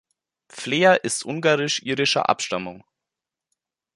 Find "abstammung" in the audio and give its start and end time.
2.27-2.83